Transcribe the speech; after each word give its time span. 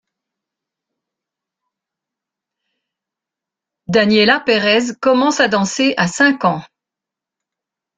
Daniella 3.87 4.39
Perez 4.43 4.95
commence 4.99 5.39
à 5.39 5.47
danser 5.47 5.93
à 5.95 6.07
cinq 6.07 6.43
ans. 6.43 6.63